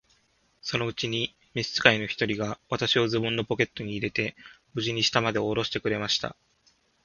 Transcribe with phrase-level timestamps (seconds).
[0.63, 4.35] そのうちに召使の一人が、私をズボンのポケットに入れて、
[4.73, 6.35] 無事に下までおろしてくれました。